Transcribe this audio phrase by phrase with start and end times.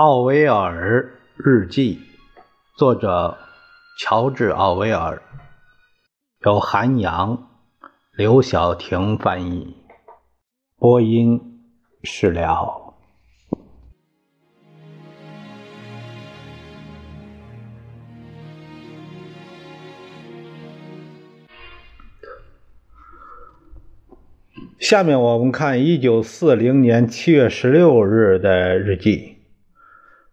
[0.00, 1.98] 奥威尔日记，
[2.78, 3.36] 作者
[3.98, 5.20] 乔治·奥威尔，
[6.46, 7.50] 由韩阳、
[8.16, 9.76] 刘晓婷翻译，
[10.78, 11.38] 播音
[12.02, 12.94] 释了。
[24.78, 29.29] 下面我们看一九四零年七月十六日的日记。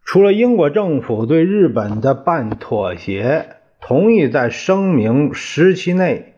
[0.08, 6.36] 除了英国政府对日本的半妥协，同意在声明时期内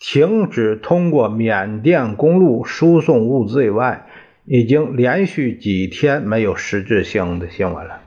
[0.00, 4.08] 停止通过缅甸公路输送物资以外，
[4.44, 8.00] 已经连续几天没有实质性的新闻了。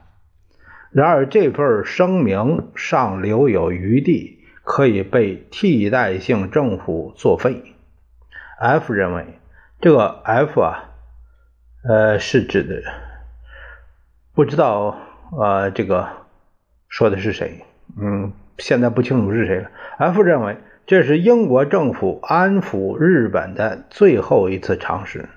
[0.92, 7.64] 然而，这份声明尚留有余地，可以被替代性政府作废。
[8.60, 9.26] F 认为，
[9.80, 10.90] 这个 F 啊，
[11.88, 13.09] 呃，是指的。
[14.40, 14.96] 不知道，
[15.38, 16.08] 呃，这个
[16.88, 17.66] 说的是谁？
[18.00, 19.70] 嗯，现在不清楚是谁了。
[19.98, 20.56] F 认为
[20.88, 25.28] 这是英国政府安抚日本的最后一次尝试，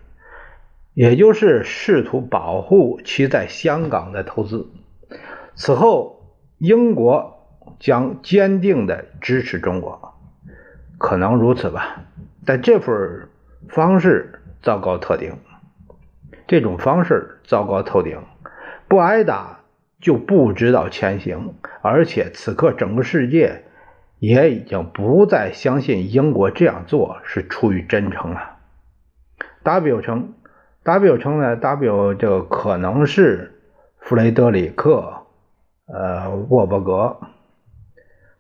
[0.94, 4.68] 也就是试图保护其在香港的投资。
[5.56, 6.22] 此后，
[6.58, 7.44] 英国
[7.80, 10.14] 将坚定的支持中国，
[10.96, 12.04] 可能如此吧。
[12.46, 13.28] 但这份
[13.68, 15.34] 方式糟糕透顶，
[16.46, 18.16] 这种方式糟糕透顶。
[18.92, 19.60] 不挨打
[20.02, 23.62] 就不知道前行，而且此刻整个世界
[24.18, 28.58] 也已经不再相信英国这样做是出于真诚了。
[29.62, 30.34] W 称
[30.82, 33.62] ，W 称呢？W 这个可能是
[33.98, 35.22] 弗雷德里克，
[35.86, 37.16] 呃，沃伯格，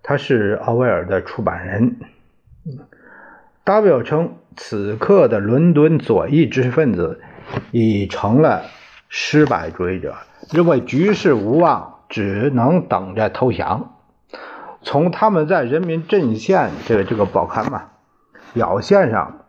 [0.02, 1.96] 他是奥威尔的出版人。
[3.64, 7.22] W 称，此刻的伦敦左翼知识分子
[7.70, 8.64] 已成了
[9.08, 10.14] 失败主义者。
[10.50, 13.94] 认为局势无望，只能等着投降。
[14.82, 17.90] 从他们在《人民阵线》这个这个报刊嘛
[18.52, 19.44] 表现上，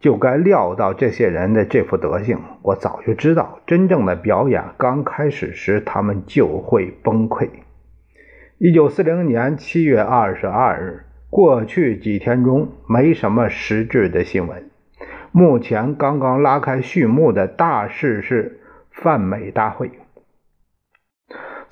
[0.00, 2.40] 就该料到这些人的这副德行。
[2.62, 7.48] 我早就知道，真正的表演刚开始时，他们就会崩溃。
[8.58, 14.70] 一九四零年七月二十二日，过去几天中没什么实质的新闻。
[15.30, 19.90] 目前刚刚拉开序幕的大事是泛美大会。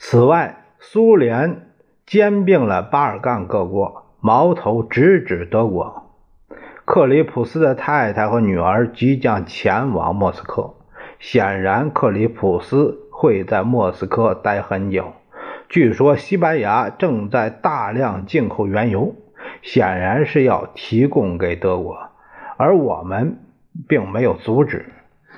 [0.04, 1.68] 此外，苏联
[2.04, 6.10] 兼并了巴尔干各国，矛头直指德国。
[6.84, 10.74] 克里普斯的太太和女儿即将前往莫斯科，
[11.20, 15.12] 显然克里普斯会在莫斯科待很久。
[15.68, 19.14] 据说西班牙正在大量进口原油，
[19.62, 21.96] 显然是要提供给德国，
[22.56, 23.38] 而我们
[23.86, 24.86] 并没有阻止。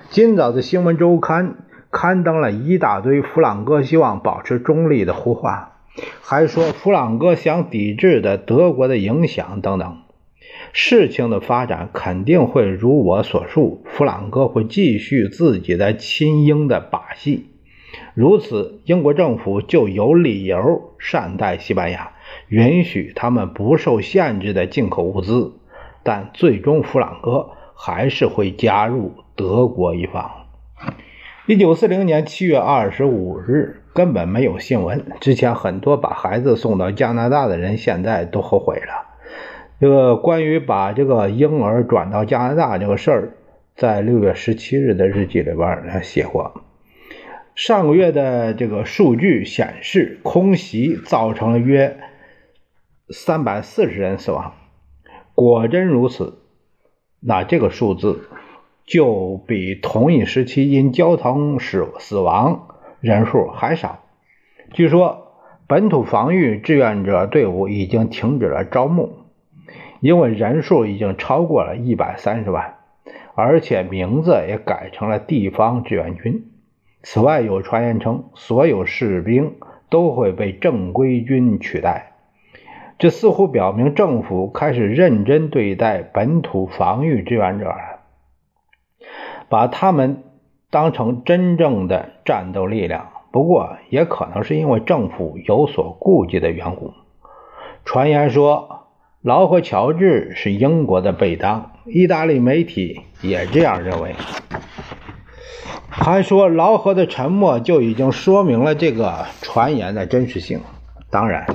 [0.08, 1.56] 今早的新闻周刊。
[1.94, 5.76] 刊登了一大堆弗朗哥希望保持中立的胡话，
[6.20, 9.98] 还说弗朗哥想抵制的德国的影响等等。
[10.72, 17.50] 事情的发展肯定会如我所述，弗朗哥会继续自己的亲英的把戏。
[18.14, 22.10] 如此，英国政府就有理由善待西班牙，
[22.48, 25.52] 允许他们不受限制的进口物资。
[26.02, 30.43] 但最终，弗朗哥还是会加入德国一方。
[31.46, 35.04] 一九四零年七月二十五日，根本没有新闻。
[35.20, 39.18] 之前很多把孩子送到加拿大的人，现在都后悔了。
[39.78, 43.34] 这个关于把这个婴儿转到加拿大这个事儿，
[43.76, 46.62] 在六月十七日的日记里边写过。
[47.54, 51.98] 上个月的这个数据显示，空袭造成了约
[53.10, 54.54] 三百四十人死亡。
[55.34, 56.38] 果真如此，
[57.20, 58.30] 那这个数字。
[58.86, 62.68] 就比同一时期因交通死死亡
[63.00, 64.00] 人数还少。
[64.72, 65.32] 据说
[65.66, 69.10] 本土防御志愿者队伍已经停止了招募，
[70.00, 72.74] 因为人数已经超过了一百三十万，
[73.34, 76.50] 而且名字也改成了地方志愿军。
[77.02, 79.54] 此外，有传言称所有士兵
[79.88, 82.12] 都会被正规军取代，
[82.98, 87.93] 这似乎表明政府开始认真对待本土防御志愿者了。
[89.54, 90.24] 把他们
[90.68, 96.92] 当成真正的战斗力量，不过也可能是因为政府有所顾忌的缘故。
[97.84, 98.88] 传言说
[99.22, 104.16] 劳和乔治是英国的贝当，意大利媒体也这样认为。
[105.88, 110.58] 还说劳合的沉默就已经说明了这个传言的真实性。
[111.10, 111.46] 当然，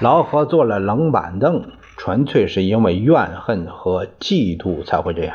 [0.00, 5.34] 劳合坐了冷板凳，纯粹是因为怨恨和嫉妒才会这样。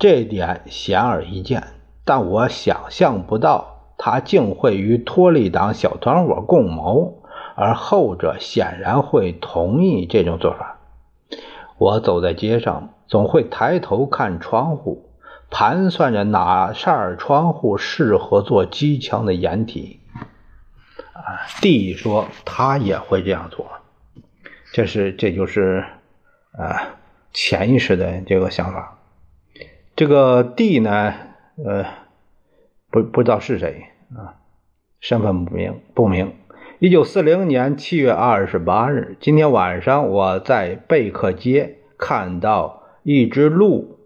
[0.00, 1.62] 这点显而易见，
[2.06, 7.22] 但我想象不到他竟会与托利党小团伙共谋，
[7.54, 10.78] 而后者显然会同意这种做法。
[11.76, 15.10] 我走在街上，总会抬头看窗户，
[15.50, 20.00] 盘算着哪扇窗户适合做机枪的掩体。
[21.12, 23.66] 啊，弟说他也会这样做，
[24.72, 25.84] 这是这就是
[26.52, 26.96] 啊
[27.34, 28.96] 潜意识的这个想法。
[30.00, 31.12] 这个 D 呢，
[31.62, 31.84] 呃，
[32.90, 33.84] 不不知道是谁
[34.16, 34.40] 啊，
[34.98, 36.32] 身份不明不明。
[36.78, 43.98] 一九四零年七月二十八日，今天晚上我在贝克街看到一只鹿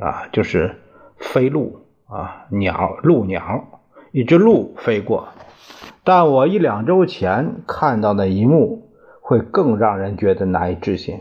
[0.00, 0.80] 啊，就是
[1.16, 1.78] 飞鹿
[2.08, 5.28] 啊，鸟鹿鸟，一只鹿飞过。
[6.02, 8.90] 但我一两周前看到的一幕
[9.20, 11.20] 会更让人觉得难以置信：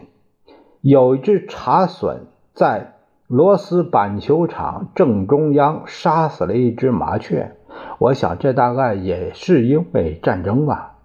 [0.81, 2.21] 有一只茶隼
[2.55, 2.94] 在
[3.27, 7.55] 罗斯板球场正中央杀死了一只麻雀。
[7.97, 10.97] 我想，这大概也是因为战争吧。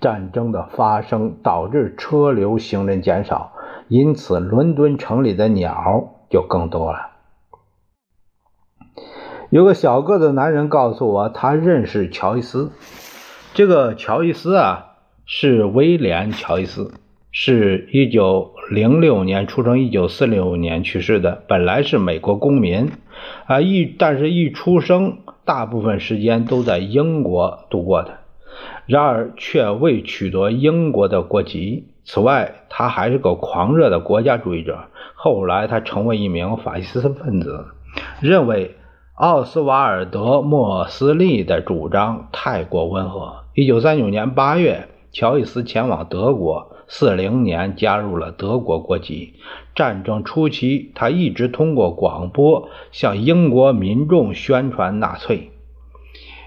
[0.00, 3.52] 战争的发生导致车流行人减少，
[3.88, 7.10] 因此伦敦城里的鸟就更多了。
[9.50, 12.70] 有个小个子男人告诉我，他认识乔伊斯。
[13.52, 14.94] 这个乔伊斯啊，
[15.26, 16.92] 是威廉·乔伊斯，
[17.36, 21.42] 是一九零六年出生，一九四六年去世的。
[21.48, 22.92] 本来是美国公民，
[23.46, 28.18] 啊，一但是一出生，大部分时间都在英国度过的，
[28.86, 31.88] 然而却未取得英国的国籍。
[32.04, 34.84] 此外，他还是个狂热的国家主义者。
[35.16, 37.64] 后来，他成为一名法西斯分子，
[38.20, 38.76] 认为。
[39.16, 43.44] 奥斯瓦尔德·莫斯利的主张太过温和。
[43.54, 49.34] 一九三九年八月，乔伊斯前往德国，四零年加入了德国国籍。
[49.74, 55.50] 战争初期，他一直通过广播向英国民众宣传纳粹。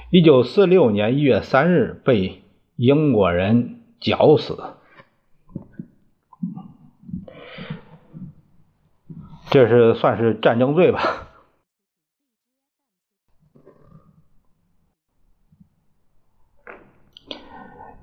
[0.10, 2.42] 一九四六年一月三日，被
[2.78, 4.58] 英国人绞死。
[9.50, 11.27] 这是算是战争罪吧？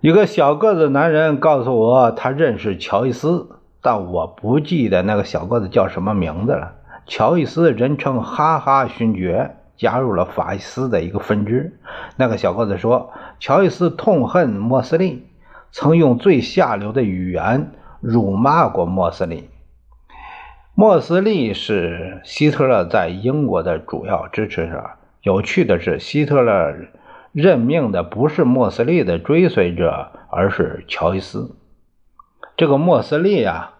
[0.04, 3.48] 一个小个子男人告诉我，他认识乔伊斯，
[3.80, 6.74] 但我不记得那个小个子叫什么名字了。
[7.06, 11.80] 乔伊斯人称“哈哈勋爵”，加入了法西斯的一个分支。
[12.16, 15.26] 那个小个子说，乔伊斯痛恨莫斯利，
[15.72, 17.70] 曾用最下流的语言
[18.02, 19.48] 辱骂过莫斯利。
[20.74, 24.84] 莫斯利是希特勒在英国的主要支持者。
[25.22, 26.74] 有趣的是，希特勒。
[27.34, 31.56] 任命的不是莫斯利的追随者，而是乔伊斯。
[32.56, 33.72] 这个莫斯利啊，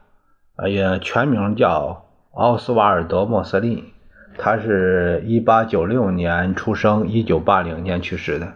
[0.68, 3.94] 也全名叫奥斯瓦尔德·莫斯利，
[4.36, 8.54] 他是一八九六年出生，一九八零年去世的，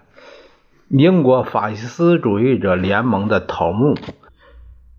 [0.88, 3.94] 英国法西斯主义者联盟的头目。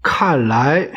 [0.02, 0.92] 看来，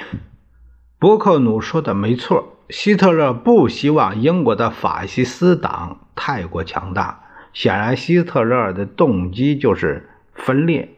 [1.01, 7.22] 伯克努说的没错，希特勒不希望英国的法西斯党太过强大。
[7.53, 10.89] 显然，希特勒的动机就是分裂，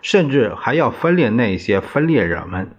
[0.00, 2.70] 甚至还要分裂那些分裂者们。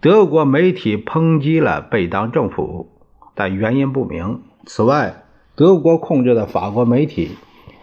[0.00, 2.90] 德国媒体抨击了贝当政府，
[3.34, 4.42] 但原因不明。
[4.66, 5.24] 此外，
[5.56, 7.36] 德国控制的法国媒体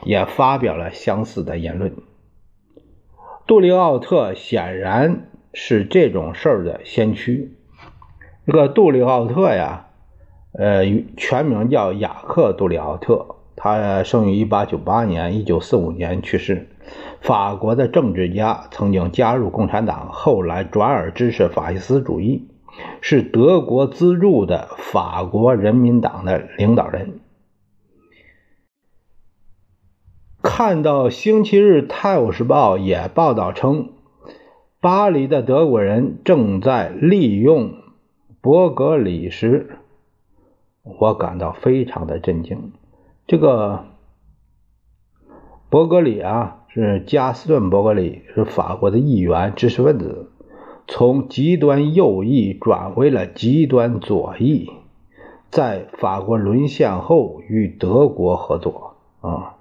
[0.03, 1.93] 也发表了相似的言论。
[3.47, 7.57] 杜里奥特显然是这种事儿的先驱。
[8.45, 9.87] 这个杜里奥特呀，
[10.53, 10.85] 呃，
[11.17, 13.35] 全名叫雅克·杜里奥特。
[13.63, 16.67] 他生于1898年，1945年去世。
[17.19, 22.47] 法国的政治家，曾经加入共产党，后来转而支持法西斯主义，
[23.01, 27.19] 是德国资助的法国人民党的领导人。
[30.41, 33.89] 看到《星期日泰晤士报》也报道称，
[34.79, 37.75] 巴黎的德国人正在利用
[38.41, 39.77] 伯格里时，
[40.81, 42.71] 我感到非常的震惊。
[43.31, 43.85] 这个
[45.69, 50.29] 伯格里啊，是加斯顿·伯格里，是法国的议员、知识分子，
[50.85, 54.69] 从极端右翼转为了极端左翼，
[55.49, 59.55] 在法国沦陷后与德国合作啊。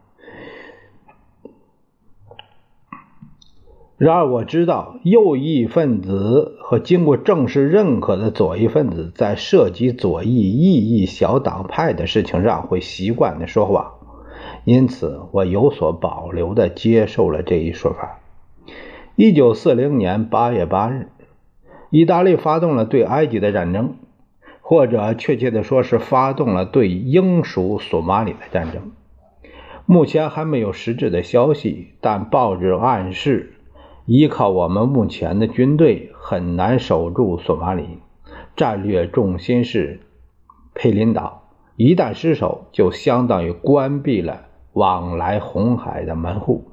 [4.00, 13.92] 然而我知道，右翼分子和经过正式认可的左翼分子在涉及左翼异议小党派的事情上会习惯的说谎，
[14.64, 18.20] 因此我有所保留的接受了这一说法。
[19.16, 21.08] 一九四零年八月八日，
[21.90, 23.96] 意大利发动了对埃及的战争，
[24.62, 28.92] 或者确切的说是发动了对英属索马里的战争。
[29.84, 33.56] 目前还没有实质的消息，但报纸暗示，
[34.12, 37.98] 依靠我们目前的军队很难守住索马里，
[38.56, 40.00] 战略重心是
[40.74, 46.72] 佩林岛，一旦失守，就相当于关闭了往来红海的门户。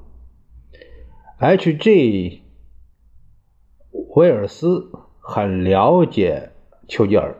[1.38, 2.42] H.G.
[4.16, 4.90] 威尔斯
[5.20, 6.50] 很了解
[6.88, 7.36] 丘吉尔，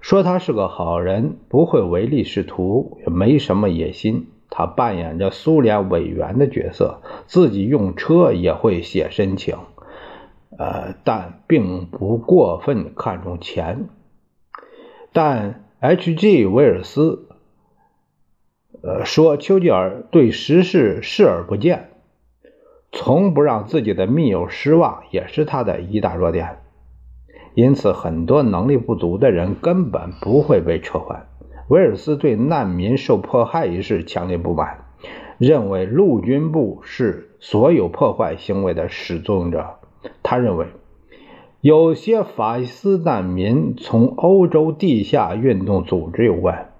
[0.00, 4.28] 说他是个好人，不会唯利是图，也没什么野心。
[4.50, 9.56] 他扮演着苏联委员的角色，自己用车也会写申请，
[10.56, 13.88] 呃，但并不过分看重钱。
[15.12, 16.46] 但 H.G.
[16.46, 17.28] 威尔斯，
[18.82, 21.90] 呃，说丘吉尔对时事视而不见。
[22.92, 26.58] 从不让自己的密友失望，也是他的一大弱点。
[27.54, 31.28] 因此，很多能力不足的人根本不会被撤换。
[31.68, 34.84] 威尔斯对难民受迫害一事强烈不满，
[35.38, 39.76] 认为陆军部是所有破坏行为的始作俑者。
[40.22, 40.66] 他认为，
[41.62, 46.70] 有些法西斯难民从欧洲地下运动组织有关，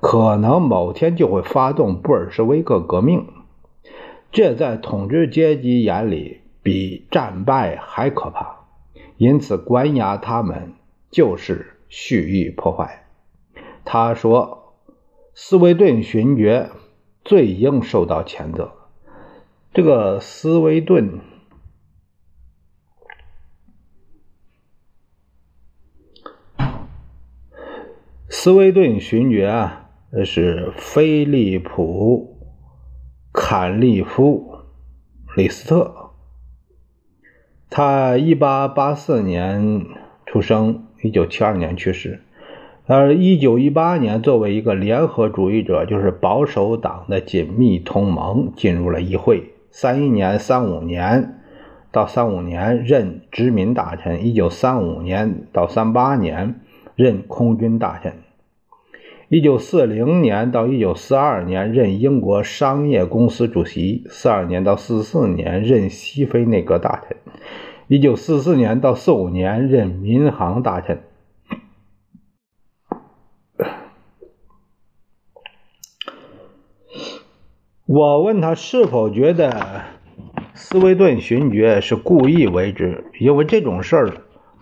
[0.00, 3.26] 可能某天就会发动布尔什维克革命。
[4.32, 8.64] 这在统治阶级眼里比战败还可怕，
[9.18, 10.72] 因此关押他们
[11.10, 13.05] 就是蓄意破坏。
[13.86, 14.74] 他说
[15.34, 16.70] ：“斯威顿勋爵
[17.24, 18.72] 最应受到谴责。”
[19.72, 21.20] 这个斯威顿，
[28.28, 29.88] 斯威顿勋爵啊，
[30.24, 32.34] 是菲利普。
[33.38, 34.60] 坎利夫
[35.36, 36.12] 李斯特，
[37.68, 39.84] 他一八八四年
[40.24, 42.22] 出生，一九七二年去世。
[42.88, 49.42] 而一九一八年，作为一个联合主义者，就是保守党的紧密同盟，进入了议会。
[49.72, 51.40] 三一年、三五年
[51.90, 56.60] 到三五年任殖民大臣，一九三五年到三八年
[56.94, 58.12] 任空军大臣。
[59.28, 67.16] 一九四零年到一九四二年任英国商业公司主席，四二年到四四年任西非内阁大臣，
[67.88, 71.00] 一九四四年到四五年任民航大臣。
[77.86, 79.84] 我问他是否觉得
[80.54, 84.12] 斯威顿勋爵是故意为之，因为这种事儿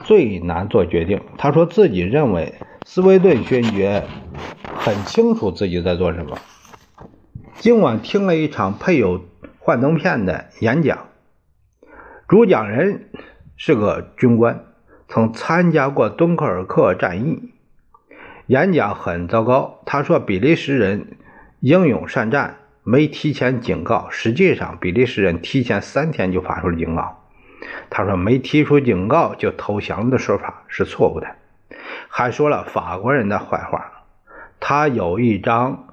[0.01, 1.23] 最难做决定。
[1.39, 2.55] 他说自己认为
[2.85, 4.05] 斯威顿勋爵。
[4.77, 6.37] 很清楚自己在做什么。
[7.55, 9.23] 今晚听了一场配有
[9.59, 11.07] 幻灯片的演讲，
[12.29, 13.09] 主讲人
[13.57, 14.67] 是个军官，
[15.09, 17.55] 曾参加过敦刻尔克战役。
[18.49, 19.81] 演讲很糟糕。
[19.87, 21.17] 他说比利时人
[21.61, 24.09] 英勇善战，没提前警告。
[24.11, 27.21] 实际上，比利时人提前三天就发出了警告。
[27.91, 31.27] 他说没提出警告就投降的说法是错误的，
[32.09, 34.05] 还说了法国人的坏话。
[34.61, 35.89] 他有一张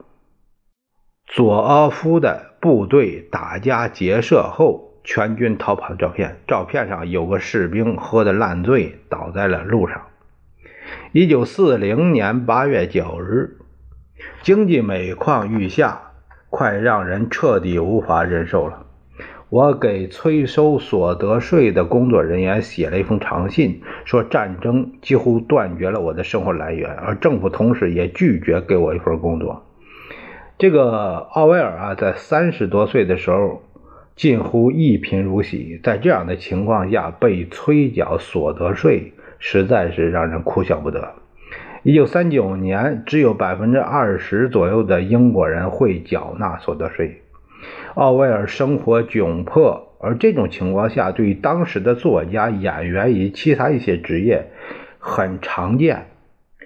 [1.26, 10.08] 佐阿夫的部队打家劫舍后全军逃跑的照片，照片上有个士兵喝得烂醉倒在了路上。
[11.14, 13.58] 一九四零年八月九日，
[14.44, 16.11] 经济每况愈下，
[16.52, 18.86] 快让人彻底无法忍受了。
[19.50, 29.66] 我给催收所得税的工作人员写了一封长信，说战争几乎断绝了我的生活来源，而政府同时也拒绝给我一份工作。
[30.58, 33.64] 这个奥威尔啊，在三十多岁的时候
[34.16, 41.14] 近乎一贫如洗，在这样的情况下被催缴所得税，实在是让人哭笑不得。
[41.84, 47.24] 一九三九年，只有百分之二十左右的英国人会缴纳所得税。
[47.96, 54.52] 奥威尔生活窘迫，而这种情况下，对于当时的作家、演员以及其他一些职业
[55.00, 56.06] 很常见。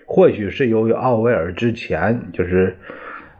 [0.05, 2.75] 或许是由于奥威尔之前就是，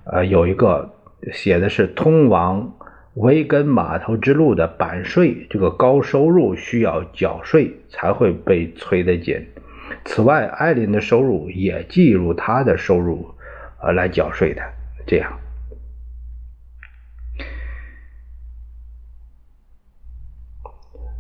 [0.06, 0.94] 呃，有一个
[1.34, 2.74] 写的是通往
[3.16, 9.46] 维根码头之路的版税，这个高收入需要缴税才会被催得紧。
[10.04, 13.36] 此外，艾琳的收入也计入他的收入，
[13.82, 14.62] 呃，来缴税的，
[15.06, 15.40] 这样。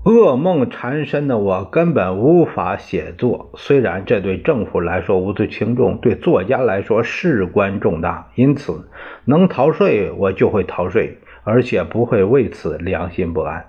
[0.03, 3.51] 噩梦缠身的我根本无法写作。
[3.55, 8.87] 虽然这对政府来说无足轻重，对作家来说事关重大，因此
[9.25, 13.65] 能逃税我就会逃税，而且不会为此良心不安。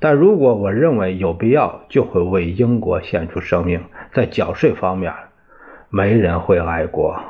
[0.00, 3.84] 但如果我认为有必要，就会为英国献出生命。
[4.12, 5.12] 在缴税方面，
[5.90, 7.20] 没人会爱国，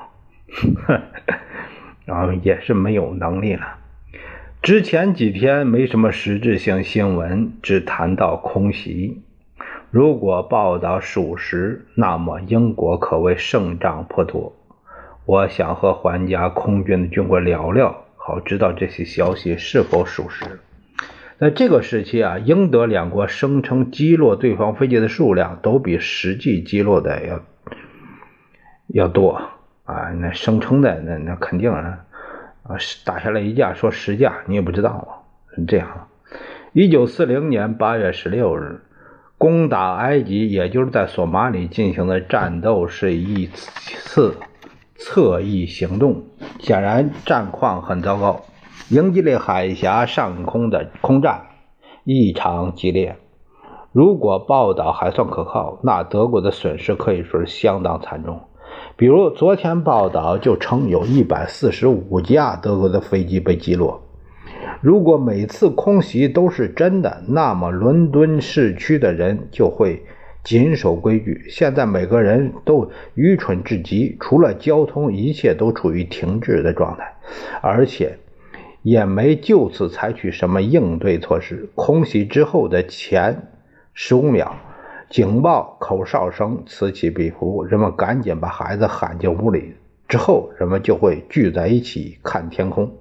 [2.07, 3.77] 然 后也是没有能力了。
[4.63, 9.23] 之前几天没什么实质性新闻，只谈到空袭。
[9.91, 14.55] 如果报道属实，那么英国可谓胜仗颇多。
[15.27, 20.61] 我想和皇家空军的军官聊聊，好知道这些消息是否属实。
[21.41, 27.41] 在这个时期啊，英德两国声称击落对方飞机的数量都比实际击落的要
[28.89, 29.41] 要多
[29.85, 30.11] 啊！
[30.21, 32.01] 那声称的那那肯定啊。
[32.65, 35.09] 啊，打下来一架，说十架，你也不知道啊，
[35.57, 36.09] 是这样。
[36.75, 38.83] 一九四零年八月十六日，
[39.39, 44.37] 攻打埃及，也就是在索马里进行的战斗，是一次
[44.95, 46.23] 侧翼行动，
[46.59, 48.45] 显然战况很糟糕。
[48.89, 51.43] 英吉利海峡上空的空战
[52.05, 53.17] 异常激烈。
[53.93, 58.41] 如果报道还算可靠，那德国的损失可以说是相当惨重。
[58.97, 64.01] 比如昨天报道就称有一百四十五架德国的飞机被击落。
[64.81, 70.03] 如果每次空袭都是真的，那么伦敦市区的人就会
[70.43, 71.47] 谨守规矩。
[71.51, 77.13] 现在每个人都愚蠢至极，除了交通，一切都处于停滞的状态，
[77.61, 78.19] 而且
[78.83, 81.71] 也没就此采取什么应对措施。
[81.75, 83.49] 空袭之后的前
[83.95, 84.57] 十五秒。
[85.09, 89.75] 警报口哨声此起彼伏，人们赶紧把孩子喊进屋里。
[90.07, 92.93] 之后，人们就会聚在一起看天空，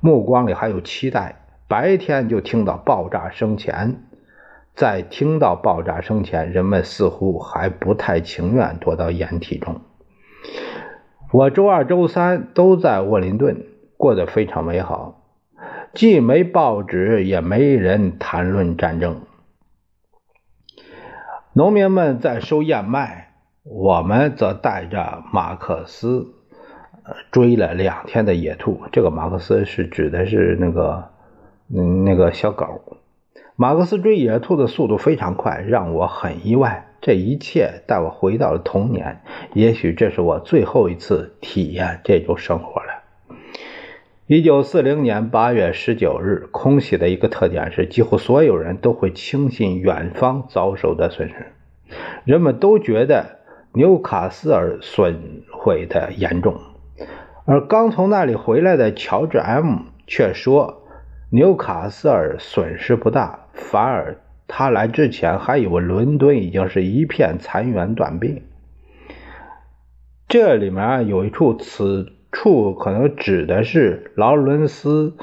[0.00, 1.36] 目光里还有期待。
[1.66, 4.02] 白天就听到爆炸声前，
[4.74, 9.80] 在听到爆炸声前，人们似乎还不太情愿躲到掩体中。
[11.32, 13.64] 我周二、周三都在沃林顿，
[14.00, 15.20] 过得非常美好，
[15.92, 19.20] 既没报纸，也没人谈论战争。
[21.52, 26.28] 农民们在收燕麦，我们则带着马克思
[27.30, 28.80] 追了两天的野兔。
[28.90, 31.10] 这个马克思是指的是那个
[31.68, 32.96] 嗯那个小狗。
[33.54, 36.86] 马克思追野兔的速度非常快，让我很意外。
[37.02, 39.20] 这一切带我回到了童年，
[39.52, 42.99] 也许这是我最后一次体验这种生活了。
[44.32, 51.34] 一九四零年八月十九日，空袭的一个特点是，几乎所有人都会轻信远方遭受的损失。
[52.24, 53.40] 人们都觉得
[53.72, 56.60] 纽卡斯尔损毁的严重，
[57.44, 60.84] 而刚从那里回来的乔治 ·M 却说
[61.32, 68.44] 纽卡斯尔损失不大，反而他来之前还以为伦敦已经是一片残垣断壁。
[70.28, 72.12] 这里面有一处此。
[72.32, 75.14] 处可能指的是劳伦斯，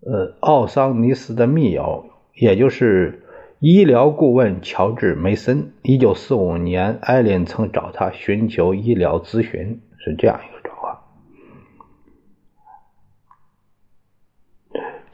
[0.00, 2.04] 呃，奥桑尼斯的密友，
[2.34, 3.22] 也就是
[3.58, 5.72] 医疗顾问乔治梅森。
[5.82, 10.98] 一九四五年，艾琳曾找他寻求医疗咨询，是这样一个状况。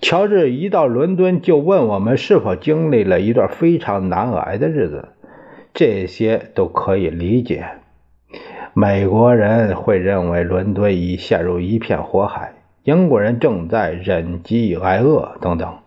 [0.01, 5.09] 乔治一到伦敦就问我们是否经历了一段非常难挨的日子，
[5.73, 7.67] 这些都可以理解。
[8.79, 15.79] 美国人会认为伦敦已陷入一片火海，英国人正在忍饥挨饿等等。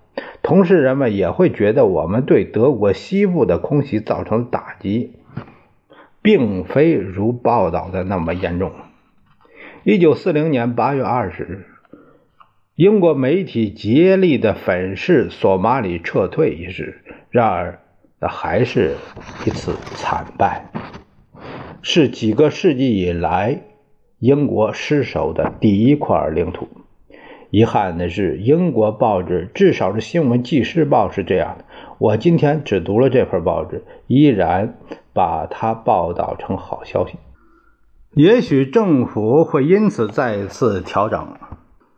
[0.41, 5.13] 同时，人们也会觉得我们对德国西部的空袭造成打击，
[6.23, 8.71] 并非如报道的那么严重。
[9.83, 11.67] 一九四零年八月二十日，
[12.73, 17.81] 英国媒体竭力的粉饰索马里撤退一事，然而
[18.19, 18.95] 那还是
[19.45, 20.65] 一次惨败。
[21.81, 23.61] 是几个世纪以来
[24.19, 26.67] 英国失守的第一块领土。
[27.51, 31.65] 遗憾的是，英国报纸，至少是《新闻纪事报》是这样的。
[31.97, 34.77] 我今天只读了这份报纸，依然
[35.13, 37.15] 把它报道成好消息。
[38.13, 41.37] 也许政府会因此再次调整，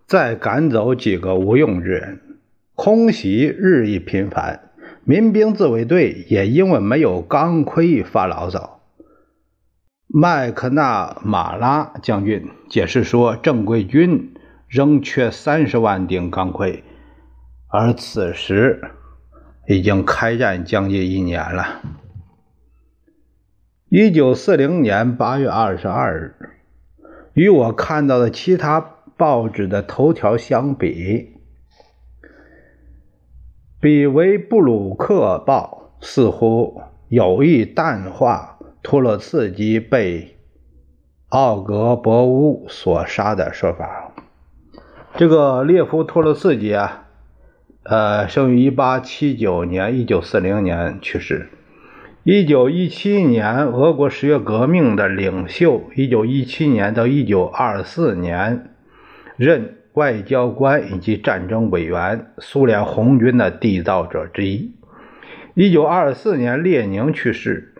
[0.05, 2.21] 再赶走几个无用之人。
[2.75, 4.71] 空袭日益频繁，
[5.03, 8.80] 民兵自卫队也因为没有钢盔发牢骚。
[10.13, 14.33] 麦克纳马拉将军解释说：“正规军
[14.67, 16.83] 仍缺三十万顶钢盔，
[17.69, 18.81] 而此时
[19.69, 21.81] 已经开战将近一年了。”
[23.87, 26.35] 一九四零年八月二十二日，
[27.33, 28.81] 与我看到的其他
[29.15, 31.37] 报纸的头条相比，
[33.79, 38.50] 《比维布鲁克报》似乎有意淡化。
[38.83, 40.37] 托洛茨基被
[41.29, 44.11] 奥格博乌所杀的说法。
[45.15, 47.07] 这个列夫·托洛茨基啊，
[47.83, 51.49] 呃，生于1879年，1940年去世。
[52.23, 55.83] 1917年，俄国十月革命的领袖。
[55.95, 58.69] 1917年到1924年，
[59.37, 64.75] 任外交官以及战争委员，苏联红军的缔造者之一。
[65.53, 67.70] 一九二四年，列宁去世，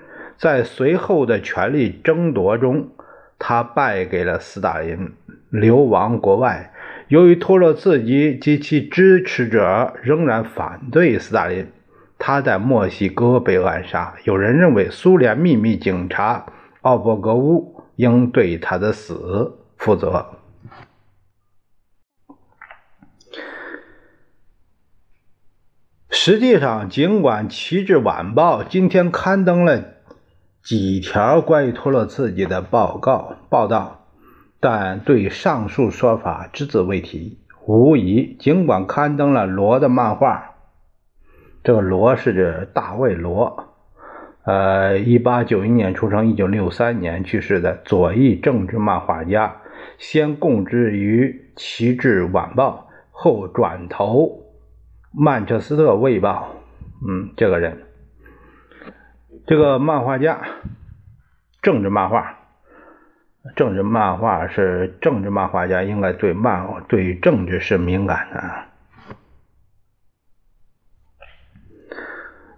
[0.42, 2.90] 在随后的权力争夺中，
[3.38, 5.14] 他败给了斯大林，
[5.52, 6.74] 流亡国外。
[7.10, 11.68] 由于托洛茨基及其支持者仍然反对斯大林，
[12.18, 14.16] 他在墨西哥被暗杀。
[14.24, 16.48] 有人认为，苏联秘密警察
[16.82, 20.26] 奥伯格乌应对他的死负责。
[26.10, 30.01] 实际上，尽管《旗帜晚报》今天刊登了
[30.64, 34.06] 几条关于托洛茨基的报告报道，
[34.60, 37.40] 但对上述说法只字未提。
[37.66, 40.56] 无疑，尽管刊登了罗的漫画，
[41.64, 43.68] 这个罗是指大卫·罗，
[44.46, 49.58] 呃，一八九一年出生，一九六三年去世的左翼政治漫画家，
[49.98, 54.44] 先供职于《旗帜晚报》，后转投。
[55.14, 56.48] 曼彻斯特卫报，
[57.08, 57.84] 嗯，这个人，
[59.48, 60.40] 这个漫画家，
[61.62, 62.38] 政治漫画，
[63.56, 68.72] 政治漫画是政治漫画家，应该对漫对政治是敏感的。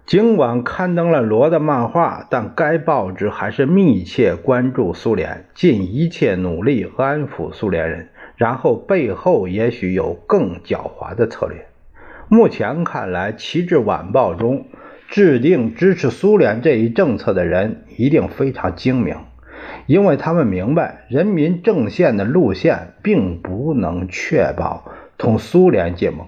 [0.06, 11.66] 尽管刊登了罗的漫画，但该报纸还是密切关注苏联，尽一切努力安抚苏联人，然后背后也许有更狡猾的策略。
[12.28, 14.66] 目前看来，《旗帜晚报》中
[15.14, 19.16] 制定支持苏联这一政策的人一定非常精明，
[19.86, 26.26] 因为他们明白人民阵线的路线并不能确保同苏联结盟。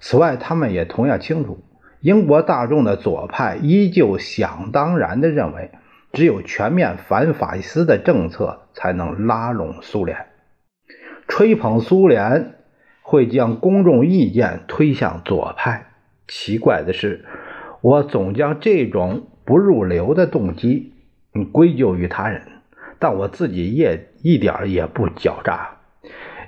[0.00, 1.62] 此外，他们也同样清楚，
[2.00, 5.72] 英国大众的左派依旧想当然地认为，
[6.14, 10.16] 只有全面反法西斯的政策才能拉拢苏联，
[11.28, 12.54] 吹捧苏联。
[13.02, 15.88] 会将公众意见推向左派。
[16.26, 17.24] 奇怪的是，
[17.86, 20.92] 我总将这种不入流的动机
[21.52, 22.42] 归咎于他人，
[22.98, 25.76] 但我自己也一点也不狡诈，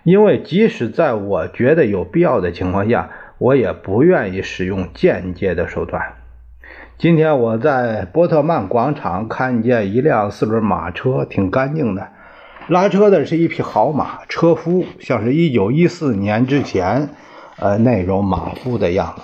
[0.03, 6.03] 因为即使在我觉得有必要的情况下，我也不愿意使用间接的手段。
[6.99, 12.09] 今天我在波特曼广场看见一辆四轮马车，挺干净的。
[12.67, 17.11] 拉车的是一匹好马，车夫像是一九一四年之前，
[17.61, 19.23] 呃，那种马夫的样子。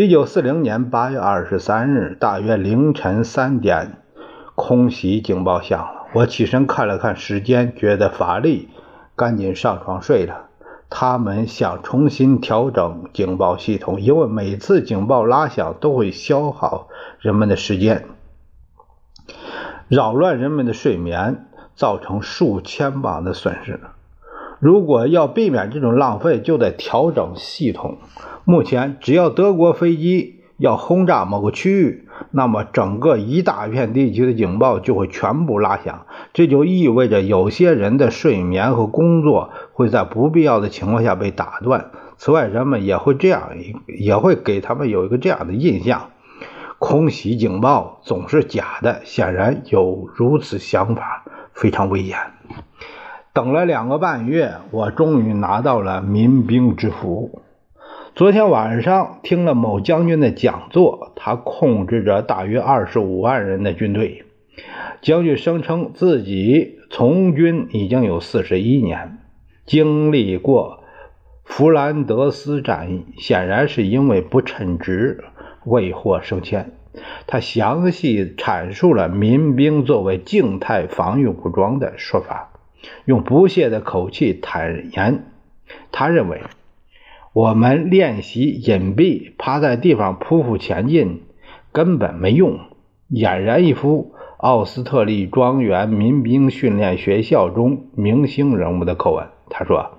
[0.00, 3.96] 一九四零年八月二十三日，大约凌晨三点，
[4.54, 6.06] 空袭警报响了。
[6.12, 8.68] 我起身看了看时间，觉得乏力，
[9.16, 10.50] 赶紧上床睡了。
[10.88, 16.86] 他们想重新调整警报系统，因为每次警报拉响都会消耗
[17.18, 18.04] 人们的时间。
[19.88, 23.80] 扰乱人们的睡眠，造成数千磅的损失。
[24.60, 27.98] 如果要避免这种浪费，就得调整系统。
[28.50, 36.06] 目前，只要德国飞机要轰炸某个区域，那么整个一大片地区的警报就会全部拉响。
[36.32, 41.90] 这就意味着有些人的睡眠和工作会在不必要的情况下被打断。
[42.16, 43.50] 此外，人们也会这样，
[43.86, 46.08] 也会给他们有一个这样的印象。
[46.78, 52.16] 空袭警报总是假的，显然有如此想法，非常危险。
[53.34, 57.42] 等了两个半月，我终于拿到了民兵之符。
[58.18, 64.24] 昨天晚上听了某将军的讲座，他控制着大约二十五万人的军队。
[65.00, 69.18] 将军声称自己从军已经有四十一年，
[69.66, 70.82] 经历过
[71.44, 75.22] 弗兰德斯战役，显然是因为不称职。
[75.64, 76.72] 未获升迁，
[77.28, 82.50] 他详细阐述了民兵作为静态防御武装的说法，
[83.04, 85.26] 用不屑的口气坦言，
[85.92, 86.40] 他认为
[87.32, 91.22] 我们练习隐蔽，趴在地方匍匐前进
[91.72, 92.58] 根本没用，
[93.10, 99.28] 俨然一副奥斯特利庄园民兵训练学校中明星人物的口吻。
[99.50, 99.92] 他说：“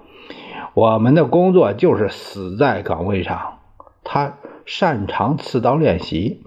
[0.74, 3.60] 我们的工作就是死在岗位上。”
[4.04, 4.36] 他。
[4.65, 6.44] 擅长刺刀练习，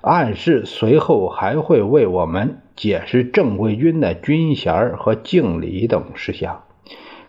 [0.00, 6.62] 暗示随后还会为我们解释正规军的军衔和敬礼等事项。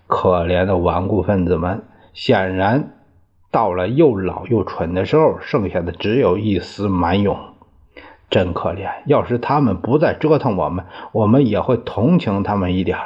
[0.06, 1.82] 可怜的顽固分子们，
[2.20, 2.98] 显然
[3.50, 7.38] 到了又老又蠢的时候，剩下的只有一丝蛮勇。
[8.30, 8.90] 真可怜！
[9.06, 12.98] 要是他们不再折腾我们，我们也会同情他们一点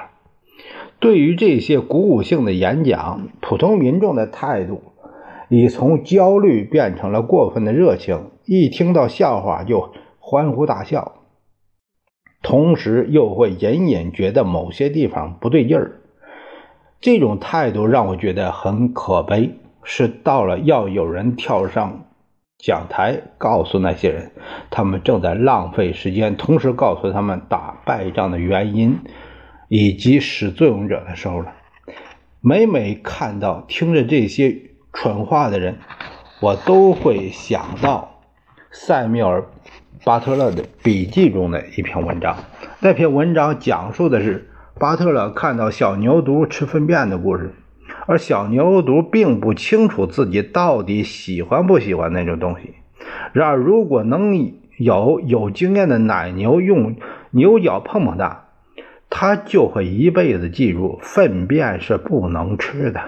[0.99, 4.82] 对于这些鼓舞性的演讲，普通民众的态度。
[5.47, 11.19] 已从焦虑变成了过分的热情，一听到笑话就欢呼大笑，
[12.41, 15.99] 同时又会隐隐觉得某些地方不对劲儿。
[17.03, 19.59] 这种态度让我觉得很可悲。
[19.83, 22.05] 是到了要有人跳上
[22.57, 24.31] 讲台，告诉那些人
[24.69, 28.97] 他们正在浪费时间，同时告诉他们打败仗的原因
[29.67, 31.51] 以及始作俑者的时候了。
[32.39, 34.55] 每每看到听着这些
[34.93, 35.79] 蠢话的人，
[36.39, 38.21] 我都会想到
[38.71, 39.41] 塞缪尔·
[40.05, 42.37] 巴特勒的笔记中的一篇文章。
[42.79, 47.53] 那篇文章讲述的是巴特勒看到小牛犊吃粪便的故事。
[48.05, 52.73] 而小牛犊并不清楚自己到底喜欢不喜欢那种东西。
[53.31, 56.97] 然而，如果能有有经验的奶牛用
[57.31, 58.45] 牛角碰碰它，
[59.09, 63.01] 它就会一辈子记住粪便是不能吃的。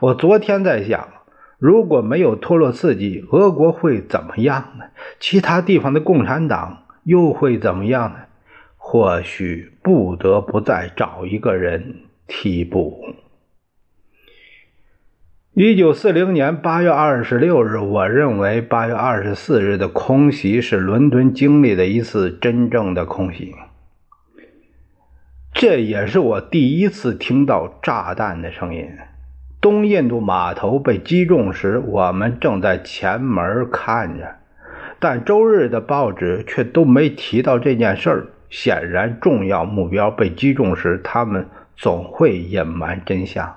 [0.00, 1.08] 我昨天在想，
[1.58, 4.84] 如果没有托洛茨基，俄国会怎么样呢？
[5.18, 8.16] 其他地方的共产党又会怎么样呢？
[8.86, 13.14] 或许不得不再找一个人替补。
[15.54, 23.54] 一九四零年八月二十六日，我认为八月二十四日的空袭是伦敦经历的一次真正的空袭。
[25.54, 28.86] 这也是我第一次听到炸弹的声音。
[29.62, 34.36] 东印度码头被击中时，我们正在前门看着，
[35.00, 38.26] 但周日的报纸却都没提到这件事儿。
[38.54, 43.56] 显然，重要目标被击中时，他们总会隐瞒真相。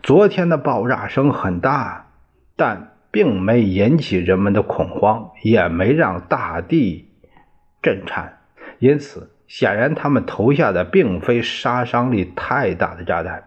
[0.00, 2.06] 昨天的爆炸声很大，
[2.54, 7.08] 但并没引起人们的恐慌，也没让大地
[7.82, 8.38] 震颤。
[8.78, 13.42] 因此，显然他们投下的并非杀伤力太大的炸弹。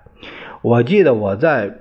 [0.61, 1.71] 我记得我在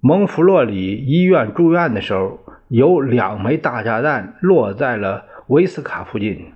[0.00, 6.54] 蒙弗洛里医院住院的时候，有两枚大炸弹落在了维斯卡附近。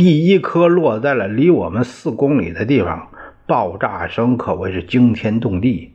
[0.00, 3.08] 第一颗落在了离我们四公里的地方。
[3.46, 5.92] 爆炸声可谓是惊天动地，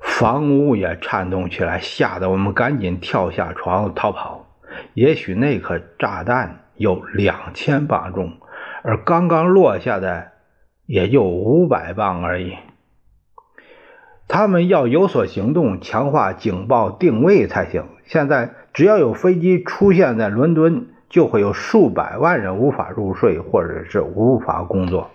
[0.00, 4.46] 房屋也颤动起来，吓得我们赶紧跳下床逃跑。
[4.94, 8.32] 也许那颗炸弹有两千磅重，
[8.82, 10.28] 而刚刚落下的
[10.86, 12.54] 也就五百磅而已。
[14.26, 17.84] 他们要有所行动，强化警报定位才行。
[18.06, 25.10] 现在只要有飞机出现在伦敦，就会有数百万人无法入睡，或者是无法工作。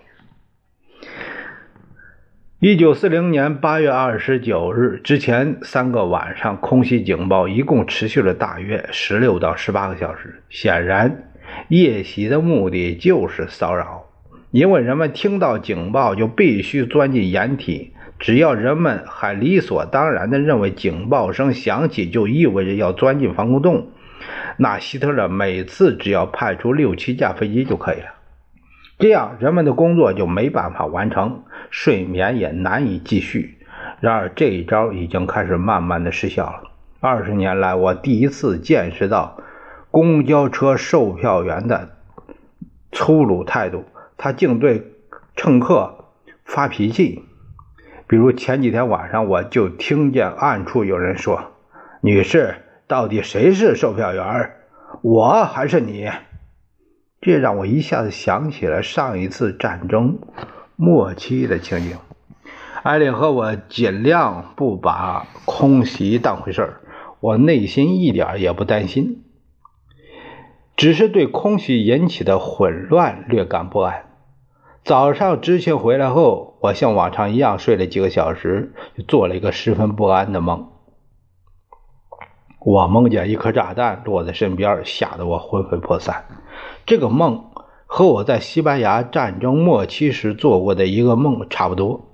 [2.60, 10.40] 一九四零年八月二十九日之前三个晚上，空袭警报一共持续了大约十六到十八个小时。
[10.48, 11.24] 显然，
[11.66, 14.04] 夜袭的目的就是骚扰，
[14.52, 17.92] 因为人们听到警报就必须钻进掩体。
[18.20, 23.88] 只要人们还理所当然地认为警报声响起就意味着要钻进防空洞，
[24.56, 28.14] 那希特勒每次只要派出六七架飞机就可以了。
[28.98, 33.58] 这样，人们的工作就没办法完成，睡眠也难以继续。
[34.00, 36.62] 然而，这一招已经开始慢慢的失效了。
[37.00, 39.40] 二十年来，我第一次见识到
[39.92, 41.90] 公交车售票员的
[42.90, 43.84] 粗鲁态度，
[44.16, 44.92] 他竟对
[45.36, 46.06] 乘客
[46.44, 47.24] 发脾气。
[48.08, 51.52] 比如前几天晚上，我就听见暗处有人说
[52.02, 52.56] ：“女士，
[52.88, 54.52] 到底谁是售票员？
[55.02, 56.10] 我还是你？”
[57.20, 60.18] 这让我一下子想起了上一次战争
[60.76, 61.96] 末期的情景。
[62.82, 66.80] 艾琳和我尽量不把空袭当回事儿，
[67.20, 69.24] 我内心一点也不担心，
[70.76, 74.04] 只是对空袭引起的混乱略感不安。
[74.84, 80.68] 早上知情回来后，我像往常一样睡了几个小时，就做了一个十分不安的梦。
[82.60, 86.24] 我梦见一颗炸弹落在身边吓得我魂飞魄散。
[86.86, 87.50] 这个梦
[87.86, 92.08] 和我在西班牙战争末期时做过的一个梦差不多。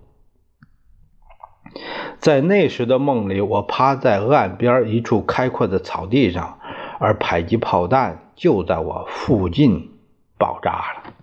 [2.20, 6.59] 在那时的梦里我趴在岸边一处开阔的草地上
[6.98, 9.90] 而迫击炮弹就在我附近
[10.38, 11.14] 爆炸了。